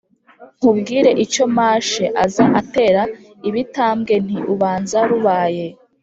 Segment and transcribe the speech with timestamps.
[0.57, 3.01] Nkubwire icyo mashe; Aza atera
[3.49, 5.65] ibitambwe Nti: ubanza rubaye.